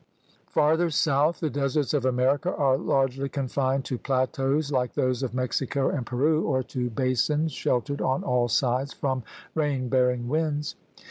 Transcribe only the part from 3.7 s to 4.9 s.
to plateaus